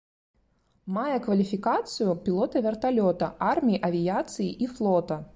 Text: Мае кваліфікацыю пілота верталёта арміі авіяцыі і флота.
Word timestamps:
Мае 0.93 1.17
кваліфікацыю 1.25 2.15
пілота 2.27 2.63
верталёта 2.67 3.27
арміі 3.49 3.81
авіяцыі 3.89 4.49
і 4.65 4.71
флота. 4.79 5.19